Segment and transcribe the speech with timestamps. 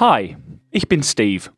[0.00, 0.36] Hi,
[0.72, 1.52] ich bin Steve,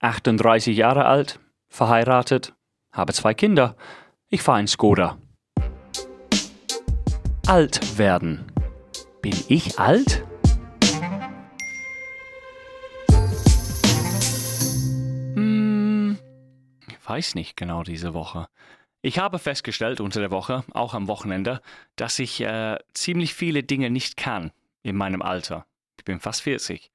[0.00, 1.38] 38 Jahre alt,
[1.68, 2.52] verheiratet,
[2.90, 3.76] habe zwei Kinder.
[4.28, 5.18] Ich fahre einen Skoda.
[7.46, 8.50] Alt werden.
[9.22, 10.26] Bin ich alt?
[15.34, 16.18] Hm,
[16.88, 18.48] ich weiß nicht genau diese Woche.
[19.00, 21.60] Ich habe festgestellt unter der Woche, auch am Wochenende,
[21.94, 24.50] dass ich äh, ziemlich viele Dinge nicht kann
[24.82, 25.66] in meinem Alter.
[25.96, 26.90] Ich bin fast 40.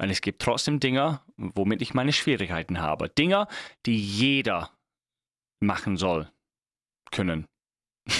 [0.00, 3.10] Und es gibt trotzdem Dinge, womit ich meine Schwierigkeiten habe.
[3.10, 3.46] Dinge,
[3.84, 4.70] die jeder
[5.60, 6.30] machen soll,
[7.10, 7.46] können.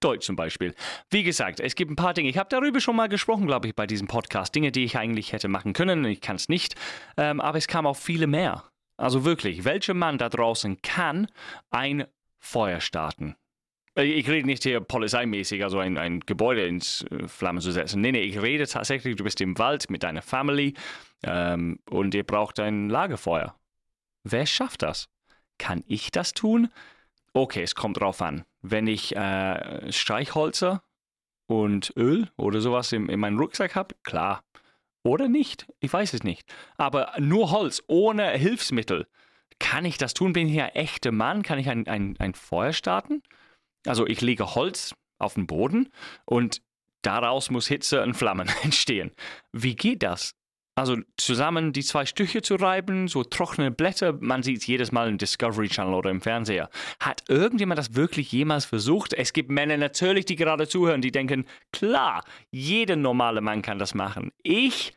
[0.00, 0.74] Deutsch zum Beispiel.
[1.08, 2.28] Wie gesagt, es gibt ein paar Dinge.
[2.28, 4.56] Ich habe darüber schon mal gesprochen, glaube ich, bei diesem Podcast.
[4.56, 6.04] Dinge, die ich eigentlich hätte machen können.
[6.04, 6.74] Ich kann es nicht.
[7.16, 8.64] Ähm, aber es kam auch viele mehr.
[8.96, 11.28] Also wirklich, welcher Mann da draußen kann
[11.70, 12.06] ein
[12.40, 13.36] Feuer starten?
[13.98, 18.02] Ich rede nicht hier polizeimäßig, also ein, ein Gebäude ins äh, Flammen zu setzen.
[18.02, 20.74] Nee, nee, ich rede tatsächlich, du bist im Wald mit deiner Family
[21.22, 23.58] ähm, und ihr braucht ein Lagerfeuer.
[24.22, 25.08] Wer schafft das?
[25.56, 26.68] Kann ich das tun?
[27.32, 28.44] Okay, es kommt drauf an.
[28.60, 30.82] Wenn ich äh, Streichholzer
[31.46, 34.44] und Öl oder sowas in, in meinem Rucksack habe, klar.
[35.04, 36.44] Oder nicht, ich weiß es nicht.
[36.76, 39.06] Aber nur Holz, ohne Hilfsmittel.
[39.58, 40.34] Kann ich das tun?
[40.34, 41.42] Bin ich ein echter Mann?
[41.42, 43.22] Kann ich ein, ein, ein Feuer starten?
[43.86, 45.88] Also ich lege Holz auf den Boden
[46.24, 46.62] und
[47.02, 49.12] daraus muss Hitze und Flammen entstehen.
[49.52, 50.34] Wie geht das?
[50.78, 55.08] Also zusammen die zwei Stücke zu reiben, so trockene Blätter, man sieht es jedes Mal
[55.08, 56.68] im Discovery Channel oder im Fernseher.
[57.00, 59.14] Hat irgendjemand das wirklich jemals versucht?
[59.14, 63.94] Es gibt Männer natürlich, die gerade zuhören, die denken, klar, jeder normale Mann kann das
[63.94, 64.32] machen.
[64.42, 64.92] Ich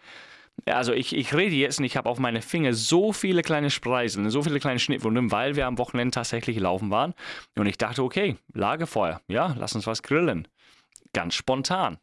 [0.65, 4.29] also ich, ich rede jetzt und ich habe auf meine Finger so viele kleine Spreiseln,
[4.29, 7.13] so viele kleine Schnittwunden, weil wir am Wochenende tatsächlich laufen waren.
[7.55, 10.47] Und ich dachte, okay, Lagerfeuer, ja, lass uns was grillen.
[11.13, 11.97] Ganz spontan.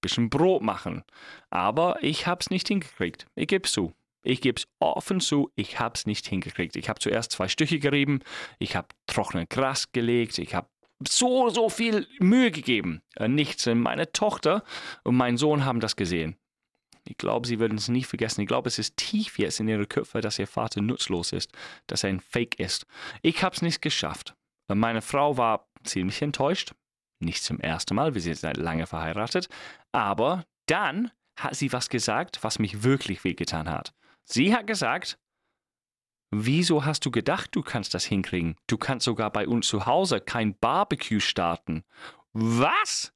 [0.00, 1.04] Bisschen Brot machen.
[1.50, 3.26] Aber ich habe es nicht hingekriegt.
[3.34, 3.92] Ich gebe zu.
[4.22, 6.76] Ich gebe es offen zu, ich habe es nicht hingekriegt.
[6.76, 8.20] Ich habe zuerst zwei Stücke gerieben,
[8.58, 10.68] ich habe trockenen Gras gelegt, ich habe
[11.08, 13.00] so, so viel Mühe gegeben.
[13.16, 13.66] Äh, nichts.
[13.66, 14.62] Meine Tochter
[15.04, 16.36] und mein Sohn haben das gesehen.
[17.04, 18.42] Ich glaube, sie würden es nie vergessen.
[18.42, 21.52] Ich glaube, es ist tief jetzt in ihre Köpfe, dass ihr Vater nutzlos ist,
[21.86, 22.86] dass er ein Fake ist.
[23.22, 24.34] Ich habe es nicht geschafft.
[24.68, 26.72] Meine Frau war ziemlich enttäuscht.
[27.18, 29.48] Nicht zum ersten Mal, wir sind seit lange verheiratet.
[29.92, 33.92] Aber dann hat sie was gesagt, was mich wirklich wehgetan hat.
[34.24, 35.18] Sie hat gesagt,
[36.32, 38.54] Wieso hast du gedacht, du kannst das hinkriegen?
[38.68, 41.82] Du kannst sogar bei uns zu Hause kein Barbecue starten.
[42.32, 43.12] Was?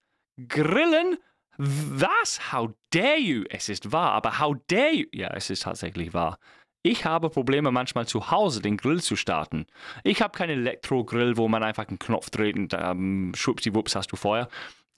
[0.49, 1.19] Grillen?
[1.57, 2.53] Was?
[2.53, 3.45] How dare you?
[3.49, 5.07] Es ist wahr, aber how dare you?
[5.13, 6.39] Ja, es ist tatsächlich wahr.
[6.83, 9.67] Ich habe Probleme manchmal zu Hause den Grill zu starten.
[10.03, 14.17] Ich habe keinen Elektrogrill, wo man einfach einen Knopf dreht und ähm, schwuppsiwupps hast du
[14.17, 14.49] Feuer.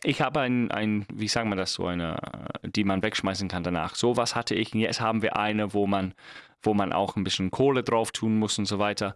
[0.03, 2.19] Ich habe ein, ein, wie sagen wir das, so eine,
[2.63, 3.95] die man wegschmeißen kann danach.
[3.95, 4.75] So was hatte ich.
[4.75, 6.15] Und jetzt haben wir eine, wo man,
[6.63, 9.15] wo man auch ein bisschen Kohle drauf tun muss und so weiter.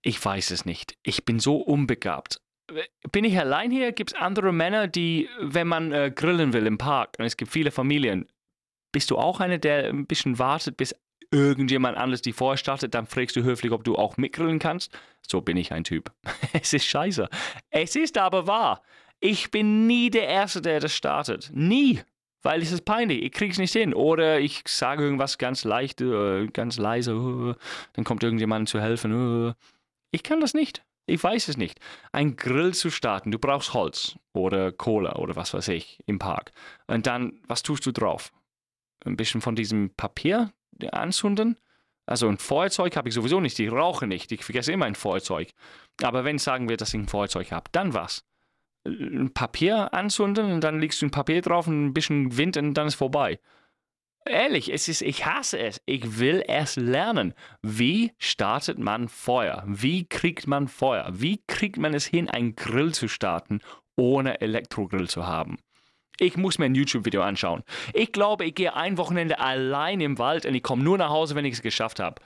[0.00, 0.96] Ich weiß es nicht.
[1.02, 2.40] Ich bin so unbegabt
[3.12, 3.92] bin ich allein hier?
[3.92, 7.50] Gibt es andere Männer, die, wenn man äh, grillen will im Park und es gibt
[7.50, 8.26] viele Familien,
[8.92, 10.94] bist du auch einer, der ein bisschen wartet, bis
[11.30, 14.96] irgendjemand anderes die vorher startet, dann fragst du höflich, ob du auch mitgrillen kannst?
[15.26, 16.12] So bin ich ein Typ.
[16.52, 17.28] es ist scheiße.
[17.70, 18.82] Es ist aber wahr.
[19.20, 21.50] Ich bin nie der Erste, der das startet.
[21.52, 22.00] Nie.
[22.42, 23.22] Weil es ist peinlich.
[23.22, 23.92] Ich krieg's nicht hin.
[23.92, 27.54] Oder ich sage irgendwas ganz leicht, äh, ganz leise, äh,
[27.94, 29.50] dann kommt irgendjemand zu helfen.
[29.50, 29.54] Äh.
[30.12, 30.85] Ich kann das nicht.
[31.06, 31.78] Ich weiß es nicht.
[32.12, 36.50] Ein Grill zu starten, du brauchst Holz oder Kohle oder was weiß ich im Park.
[36.88, 38.32] Und dann, was tust du drauf?
[39.04, 40.52] Ein bisschen von diesem Papier
[40.90, 41.56] anzünden?
[42.06, 45.50] Also ein Feuerzeug habe ich sowieso nicht, ich rauche nicht, ich vergesse immer ein Feuerzeug.
[46.02, 48.24] Aber wenn sagen wir, dass ich ein Feuerzeug habe, dann was?
[48.84, 52.74] Ein Papier anzünden und dann legst du ein Papier drauf und ein bisschen Wind und
[52.74, 53.40] dann ist vorbei.
[54.28, 55.80] Ehrlich, es ist, ich hasse es.
[55.86, 57.32] Ich will es lernen.
[57.62, 59.62] Wie startet man Feuer?
[59.66, 61.08] Wie kriegt man Feuer?
[61.12, 63.60] Wie kriegt man es hin, einen Grill zu starten,
[63.96, 65.58] ohne Elektrogrill zu haben?
[66.18, 67.62] Ich muss mir ein YouTube-Video anschauen.
[67.92, 71.34] Ich glaube, ich gehe ein Wochenende allein im Wald und ich komme nur nach Hause,
[71.34, 72.20] wenn ich es geschafft habe.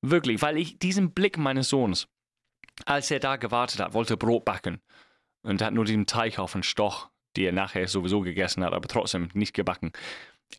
[0.00, 2.08] Wirklich, weil ich diesen Blick meines Sohns,
[2.86, 4.80] als er da gewartet hat, wollte Brot backen
[5.42, 8.88] und hat nur diesen Teig auf den Stoch, die er nachher sowieso gegessen hat, aber
[8.88, 9.92] trotzdem nicht gebacken.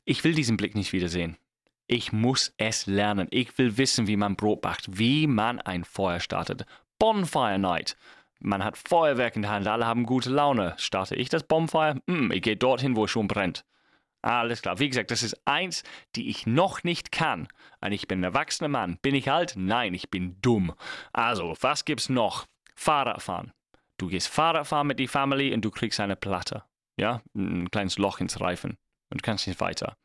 [0.06, 1.38] Ich will diesen Blick nicht wiedersehen.
[1.88, 3.28] Ich muss es lernen.
[3.32, 6.66] Ich will wissen, wie man Brot backt, wie man ein Feuer startet.
[6.98, 7.98] Bonfire Night.
[8.40, 10.74] Man hat Feuerwerk in der Hand, alle haben gute Laune.
[10.78, 12.02] Starte ich das Bonfire?
[12.08, 13.66] Hm, ich gehe dorthin, wo es schon brennt.
[14.22, 14.80] Alles klar.
[14.80, 15.84] Wie gesagt, das ist eins,
[16.16, 17.48] die ich noch nicht kann.
[17.82, 18.98] Und ich bin ein erwachsener Mann.
[19.02, 19.54] Bin ich alt?
[19.58, 20.74] Nein, ich bin dumm.
[21.12, 22.46] Also, was gibt's noch?
[22.76, 23.52] Fahrradfahren.
[23.98, 26.64] Du gehst Fahrradfahren mit die Family und du kriegst eine Platte.
[26.98, 28.78] Ja, ein kleines Loch ins Reifen
[29.14, 29.96] und kannst nicht weiter.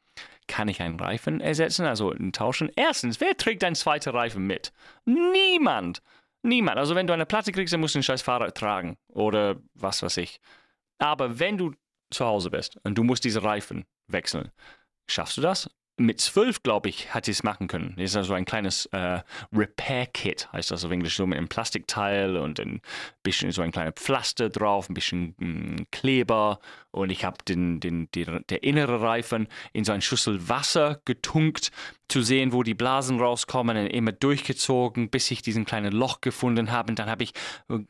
[0.47, 2.71] Kann ich einen Reifen ersetzen, also tauschen?
[2.77, 4.73] Erstens, wer trägt einen zweiten Reifen mit?
[5.05, 6.03] Niemand.
[6.43, 6.79] Niemand.
[6.79, 8.97] Also wenn du eine Platte kriegst, dann musst du ein scheiß Fahrrad tragen.
[9.09, 10.41] Oder was weiß ich.
[10.99, 11.75] Aber wenn du
[12.11, 14.51] zu Hause bist und du musst diese Reifen wechseln,
[15.09, 15.69] schaffst du das?
[15.99, 17.95] Mit zwölf, glaube ich, hat sie es machen können.
[17.97, 19.21] Das ist also ein kleines äh,
[19.53, 22.81] Repair-Kit, heißt das auf Englisch, so mit einem Plastikteil und ein
[23.23, 26.61] bisschen so ein kleines Pflaster drauf, ein bisschen mh, mm, Kleber
[26.91, 31.71] und ich habe den, den, den, der innere Reifen in so eine Schüssel Wasser getunkt,
[32.09, 36.71] zu sehen, wo die Blasen rauskommen, und immer durchgezogen, bis ich diesen kleinen Loch gefunden
[36.71, 36.91] habe.
[36.91, 37.35] Und dann habe ich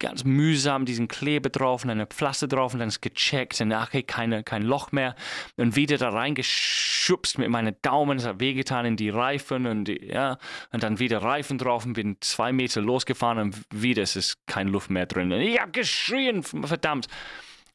[0.00, 4.02] ganz mühsam diesen Kleber drauf und eine Pflaster drauf und dann ist gecheckt und okay,
[4.02, 5.14] keine, kein Loch mehr.
[5.56, 10.06] Und wieder da reingeschubst mit meinen Daumen, es hat wehgetan in die Reifen und die,
[10.06, 10.38] ja,
[10.72, 14.70] und dann wieder Reifen drauf und bin zwei Meter losgefahren und wieder ist es keine
[14.70, 15.32] Luft mehr drin.
[15.32, 17.08] Und ich habe geschrien, verdammt.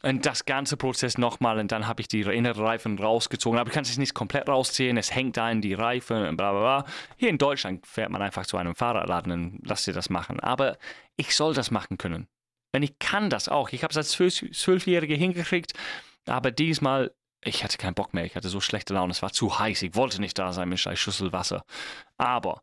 [0.05, 3.57] Und das ganze Prozess nochmal und dann habe ich die inneren Reifen rausgezogen.
[3.57, 6.51] Aber du kannst es nicht komplett rausziehen, es hängt da in die Reifen und bla
[6.51, 6.91] bla bla.
[7.15, 10.41] Hier in Deutschland fährt man einfach zu einem Fahrradladen und lässt dir das machen.
[10.41, 10.77] Aber
[11.15, 12.27] ich soll das machen können.
[12.75, 13.69] Und ich kann das auch.
[13.69, 15.73] Ich habe es als Zwölfjährige hingekriegt,
[16.25, 17.13] aber diesmal,
[17.45, 18.25] ich hatte keinen Bock mehr.
[18.25, 19.11] Ich hatte so schlechte Laune.
[19.11, 19.81] Es war zu heiß.
[19.83, 21.65] Ich wollte nicht da sein mit einer Schüssel Wasser.
[22.17, 22.61] Aber,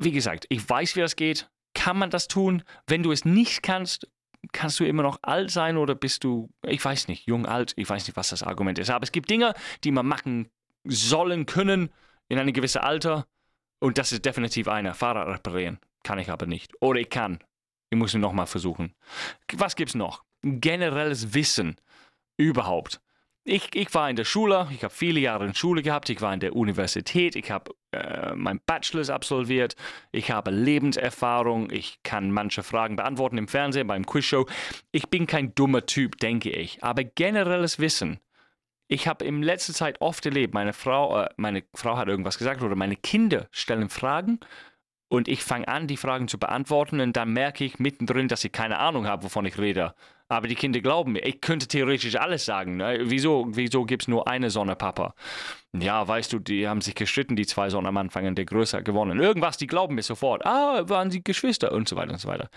[0.00, 1.50] wie gesagt, ich weiß, wie das geht.
[1.74, 2.62] Kann man das tun?
[2.86, 4.08] Wenn du es nicht kannst,
[4.52, 7.88] kannst du immer noch alt sein oder bist du, ich weiß nicht, jung, alt, ich
[7.88, 8.90] weiß nicht, was das Argument ist.
[8.90, 10.50] Aber es gibt Dinge, die man machen
[10.84, 11.90] sollen, können
[12.28, 13.26] in einem gewissen Alter.
[13.80, 14.94] Und das ist definitiv einer.
[14.94, 15.78] Fahrrad reparieren.
[16.02, 16.72] Kann ich aber nicht.
[16.80, 17.38] Oder ich kann.
[17.90, 18.94] Ich muss ihn nochmal versuchen.
[19.54, 20.24] Was gibt es noch?
[20.42, 21.76] Generelles Wissen
[22.36, 23.00] überhaupt.
[23.50, 26.34] Ich, ich war in der Schule, ich habe viele Jahre in Schule gehabt, ich war
[26.34, 29.74] in der Universität, ich habe äh, mein Bachelor absolviert,
[30.12, 34.44] ich habe Lebenserfahrung, ich kann manche Fragen beantworten im Fernsehen, beim Quizshow.
[34.92, 38.20] Ich bin kein dummer Typ, denke ich, aber generelles Wissen.
[38.86, 42.60] Ich habe in letzter Zeit oft erlebt, meine Frau, äh, meine Frau hat irgendwas gesagt
[42.60, 44.40] oder meine Kinder stellen Fragen
[45.08, 48.52] und ich fange an, die Fragen zu beantworten und dann merke ich mittendrin, dass ich
[48.52, 49.94] keine Ahnung habe, wovon ich rede.
[50.28, 51.24] Aber die Kinder glauben mir.
[51.24, 52.76] Ich könnte theoretisch alles sagen.
[52.76, 52.98] Ne?
[53.04, 55.14] Wieso, wieso gibt es nur eine Sonne, Papa?
[55.72, 58.76] Ja, weißt du, die haben sich gestritten, die zwei Sonnen am Anfang, und der Größe
[58.76, 59.20] hat gewonnen.
[59.20, 60.44] Irgendwas, die glauben mir sofort.
[60.44, 62.50] Ah, waren sie Geschwister und so weiter und so weiter.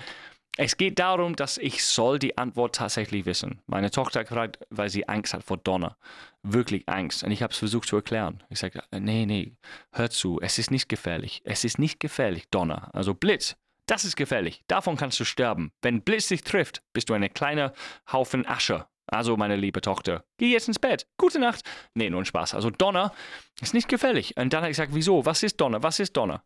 [0.57, 3.61] Es geht darum, dass ich soll die Antwort tatsächlich wissen.
[3.67, 5.95] Meine Tochter hat gefragt, weil sie Angst hat vor Donner.
[6.43, 7.23] Wirklich Angst.
[7.23, 8.43] Und ich habe es versucht zu erklären.
[8.49, 9.53] Ich sage, nee, nee,
[9.93, 11.41] hör zu, es ist nicht gefährlich.
[11.45, 12.89] Es ist nicht gefährlich, Donner.
[12.93, 13.55] Also Blitz,
[13.87, 14.63] das ist gefährlich.
[14.67, 15.71] Davon kannst du sterben.
[15.81, 17.73] Wenn Blitz dich trifft, bist du ein kleiner
[18.11, 18.87] Haufen Asche.
[19.07, 21.05] Also, meine liebe Tochter, geh jetzt ins Bett.
[21.17, 21.69] Gute Nacht.
[21.95, 22.53] Nee, nur ein Spaß.
[22.53, 23.13] Also, Donner
[23.59, 24.37] ist nicht gefährlich.
[24.37, 25.25] Und dann habe ich gesagt, wieso?
[25.25, 25.83] Was ist Donner?
[25.83, 26.43] Was ist Donner?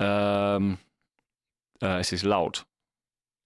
[0.00, 0.78] Ähm,
[1.80, 2.66] äh, es ist laut.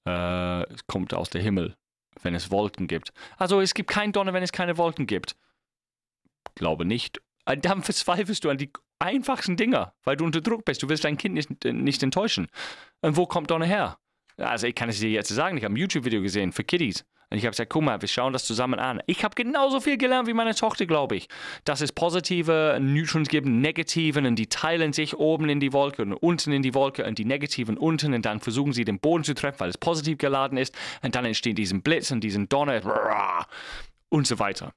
[0.07, 1.77] Äh, es kommt aus dem Himmel,
[2.23, 3.13] wenn es Wolken gibt.
[3.37, 5.37] Also, es gibt kein Donner, wenn es keine Wolken gibt.
[6.55, 7.21] Glaube nicht.
[7.47, 10.83] Und dann verzweifelst du an die einfachsten Dinger, weil du unter Druck bist.
[10.83, 12.49] Du willst dein Kind nicht, nicht enttäuschen.
[13.01, 13.99] Und wo kommt Donner her?
[14.37, 17.05] Also ich kann es dir jetzt sagen, ich habe ein YouTube-Video gesehen für Kiddies.
[17.33, 19.01] Und ich habe gesagt, guck mal, wir schauen das zusammen an.
[19.07, 21.29] Ich habe genauso viel gelernt wie meine Tochter, glaube ich.
[21.65, 26.13] Dass es positive Neutrons gibt, negativen und die teilen sich oben in die Wolke und
[26.13, 29.35] unten in die Wolke und die negativen unten und dann versuchen sie den Boden zu
[29.35, 33.47] treffen, weil es positiv geladen ist und dann entsteht diesen Blitz und diesen Donner
[34.09, 34.73] und so weiter.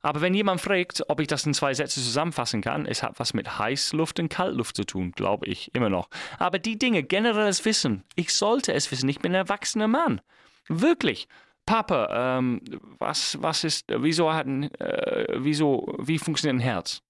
[0.00, 3.34] Aber wenn jemand fragt, ob ich das in zwei Sätze zusammenfassen kann, es hat was
[3.34, 6.08] mit Heißluft und Kaltluft zu tun, glaube ich immer noch.
[6.38, 10.20] Aber die Dinge, generelles Wissen, ich sollte es wissen, ich bin ein erwachsener Mann.
[10.68, 11.28] Wirklich.
[11.64, 12.60] Papa, ähm,
[12.98, 17.02] was, was ist, wieso hat ein, äh, wieso, wie funktioniert ein Herz?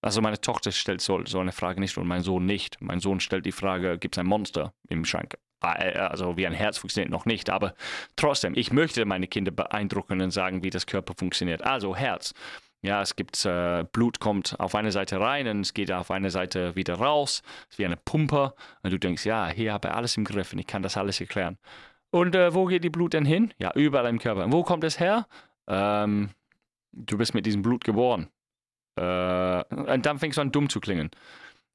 [0.00, 2.80] Also meine Tochter stellt so, so eine Frage nicht und mein Sohn nicht.
[2.80, 5.38] Mein Sohn stellt die Frage, gibt es ein Monster im Schrank?
[5.62, 7.74] Äh, also wie ein Herz funktioniert noch nicht, aber
[8.16, 11.62] trotzdem, ich möchte meine Kinder beeindrucken und sagen, wie das Körper funktioniert.
[11.62, 12.34] Also Herz.
[12.80, 16.30] Ja, es gibt äh, Blut kommt auf eine Seite rein und es geht auf eine
[16.30, 17.42] Seite wieder raus.
[17.62, 18.54] Es ist wie eine Pumpe.
[18.82, 21.20] Und du denkst, ja, hier habe ich alles im Griff und ich kann das alles
[21.20, 21.58] erklären.
[22.10, 23.52] Und äh, wo geht die Blut denn hin?
[23.58, 24.44] Ja, überall im Körper.
[24.44, 25.26] Und wo kommt es her?
[25.66, 26.30] Ähm,
[26.92, 28.28] du bist mit diesem Blut geboren.
[28.96, 31.10] Äh, und dann fängst du an, dumm zu klingen.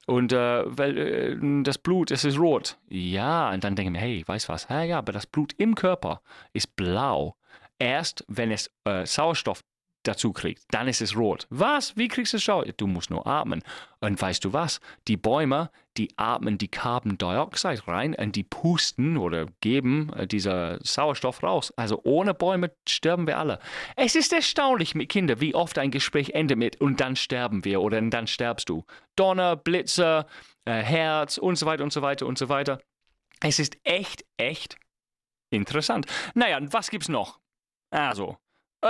[0.05, 2.77] Und äh, weil äh, das Blut, es ist rot.
[2.89, 4.67] Ja, und dann denken wir, hey, weißt was?
[4.69, 7.35] Ja, ja, aber das Blut im Körper ist blau.
[7.79, 9.63] Erst wenn es äh, Sauerstoff
[10.03, 11.47] dazu kriegt, dann ist es rot.
[11.49, 11.95] Was?
[11.97, 12.77] Wie kriegst du es Sauerstoff?
[12.77, 13.63] Du musst nur atmen.
[13.99, 14.81] Und weißt du was?
[15.07, 20.79] Die Bäume, die atmen die Carbon Dioxide rein und die pusten oder geben äh, dieser
[20.83, 21.73] Sauerstoff raus.
[21.77, 23.59] Also ohne Bäume sterben wir alle.
[23.95, 27.81] Es ist erstaunlich mit Kindern, wie oft ein Gespräch endet mit und dann sterben wir
[27.81, 28.85] oder dann sterbst du.
[29.15, 30.25] Donner, Blitze,
[30.65, 32.79] äh, Herz und so weiter und so weiter und so weiter.
[33.39, 34.77] Es ist echt, echt
[35.49, 36.07] interessant.
[36.33, 37.39] Naja, was gibt's noch?
[37.91, 38.37] Also,
[38.81, 38.89] äh,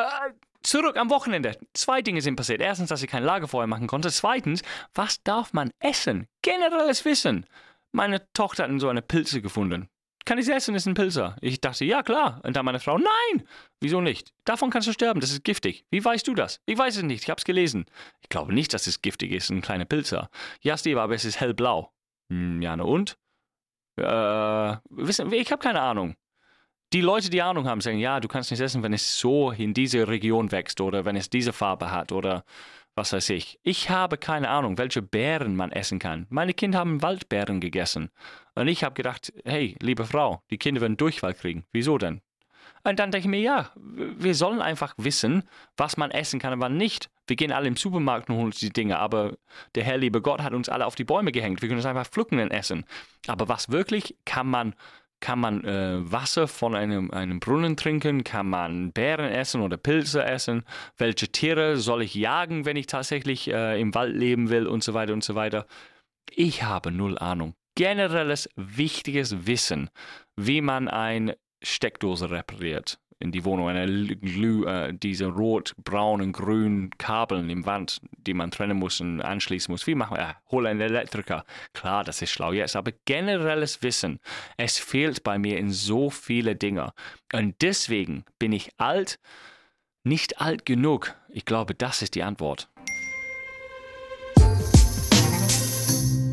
[0.64, 1.58] zurück am Wochenende.
[1.74, 2.62] Zwei Dinge sind passiert.
[2.62, 4.10] Erstens, dass ich kein Lagerfeuer machen konnte.
[4.10, 6.28] Zweitens, was darf man essen?
[6.42, 7.46] Generelles Wissen.
[7.92, 9.90] Meine Tochter hat so eine Pilze gefunden.
[10.26, 10.74] Kann ich sie essen?
[10.74, 11.36] Ist ein Pilzer.
[11.42, 12.40] Ich dachte, ja klar.
[12.44, 13.48] Und dann meine Frau, nein!
[13.82, 14.32] Wieso nicht?
[14.46, 15.86] Davon kannst du sterben, das ist giftig.
[15.92, 16.62] Wie weißt du das?
[16.66, 17.86] Ich weiß es nicht, ich habe es gelesen.
[18.22, 20.30] Ich glaube nicht, dass es giftig ist, ein kleiner Pilzer.
[20.62, 21.92] Ja, Steve, aber es ist hellblau.
[22.32, 23.18] Hm, ja, und?
[23.98, 26.16] Äh, wissen, ich habe keine Ahnung.
[26.94, 29.74] Die Leute, die Ahnung haben, sagen, ja, du kannst nicht essen, wenn es so in
[29.74, 32.44] diese Region wächst oder wenn es diese Farbe hat oder
[32.94, 33.60] was weiß ich.
[33.64, 36.28] Ich habe keine Ahnung, welche Beeren man essen kann.
[36.30, 38.12] Meine Kinder haben Waldbeeren gegessen.
[38.54, 41.66] Und ich habe gedacht, hey, liebe Frau, die Kinder werden Durchfall kriegen.
[41.72, 42.22] Wieso denn?
[42.84, 45.44] Und dann denke ich mir, ja, wir sollen einfach wissen,
[45.76, 47.10] was man essen kann und wann nicht.
[47.26, 49.38] Wir gehen alle im Supermarkt und holen uns die Dinge, aber
[49.74, 51.62] der Herr, liebe Gott, hat uns alle auf die Bäume gehängt.
[51.64, 52.86] Wir können es einfach pflücken und essen.
[53.26, 54.76] Aber was wirklich kann man
[55.24, 58.26] kann man äh, Wasser von einem, einem Brunnen trinken?
[58.26, 60.66] Kann man Beeren essen oder Pilze essen?
[60.98, 64.94] Welche Tiere soll ich jagen, wenn ich tatsächlich äh, im Wald leben will und so
[64.94, 65.66] weiter und so weiter?
[66.30, 67.56] Ich habe null Ahnung.
[67.76, 69.90] Generelles wichtiges Wissen,
[70.36, 73.88] wie man eine Steckdose repariert, in die Wohnung, eine
[74.18, 79.72] Glüh, äh, diese rot, braunen, grünen Kabeln im Wand, die man trennen muss und anschließen
[79.72, 79.88] muss.
[79.88, 80.24] Wie machen wir?
[80.24, 81.46] Äh, hole einen Elektriker.
[81.72, 84.20] Klar, das ist schlau jetzt, aber generelles Wissen,
[84.58, 86.94] es fehlt bei mir in so viele Dinge.
[87.32, 89.20] Und deswegen bin ich alt,
[90.04, 91.16] nicht alt genug.
[91.30, 92.70] Ich glaube, das ist die Antwort.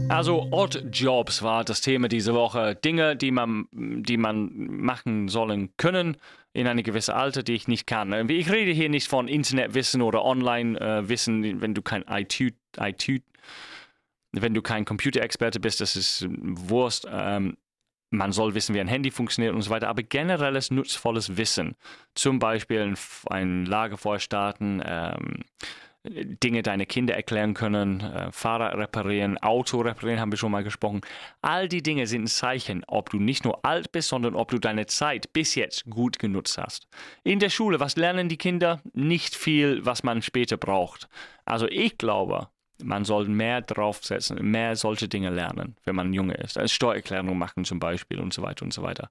[0.08, 2.74] Also Odd-Jobs war das Thema diese Woche.
[2.74, 6.16] Dinge, die man, die man machen sollen können
[6.52, 8.28] in eine gewisse Alter, die ich nicht kann.
[8.28, 12.40] Ich rede hier nicht von Internetwissen oder Online-Wissen, wenn du kein IT,
[12.78, 13.22] IT
[14.32, 17.06] wenn du kein Computerexperte bist, das ist Wurst.
[17.10, 17.56] Ähm,
[18.10, 21.76] man soll wissen, wie ein Handy funktioniert und so weiter, aber generelles nutzvolles Wissen.
[22.14, 25.44] Zum Beispiel ein, ein Lagerfeuer starten, ähm,
[26.04, 31.02] Dinge deine Kinder erklären können, äh, Fahrrad reparieren, Auto reparieren, haben wir schon mal gesprochen.
[31.42, 34.58] All die Dinge sind ein Zeichen, ob du nicht nur alt bist, sondern ob du
[34.58, 36.88] deine Zeit bis jetzt gut genutzt hast.
[37.22, 38.80] In der Schule, was lernen die Kinder?
[38.94, 41.08] Nicht viel, was man später braucht.
[41.44, 42.48] Also ich glaube,
[42.82, 46.56] man soll mehr draufsetzen, mehr solche Dinge lernen, wenn man Junge ist.
[46.56, 49.10] Als Steuererklärung machen zum Beispiel und so weiter und so weiter.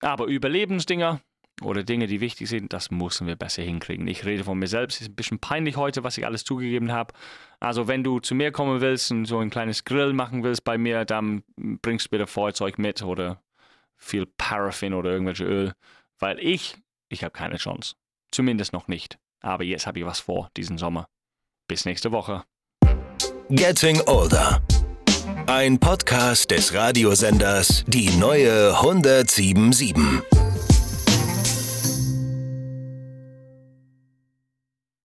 [0.00, 1.20] Aber Überlebensdinger,
[1.62, 4.06] oder Dinge, die wichtig sind, das müssen wir besser hinkriegen.
[4.06, 7.14] Ich rede von mir selbst, ist ein bisschen peinlich heute, was ich alles zugegeben habe.
[7.60, 10.76] Also wenn du zu mir kommen willst und so ein kleines Grill machen willst bei
[10.76, 13.42] mir, dann bringst du bitte Feuerzeug mit oder
[13.96, 15.72] viel Paraffin oder irgendwelche Öl,
[16.18, 16.76] weil ich,
[17.08, 17.94] ich habe keine Chance.
[18.30, 19.18] Zumindest noch nicht.
[19.40, 21.08] Aber jetzt habe ich was vor diesen Sommer.
[21.68, 22.44] Bis nächste Woche.
[23.48, 24.60] Getting Older.
[25.46, 30.45] Ein Podcast des Radiosenders Die neue 1077.